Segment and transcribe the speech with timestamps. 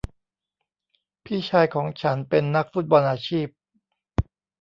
[1.25, 3.47] พี่ชายของฉันเป็นนักฟุตบอลอาชีพ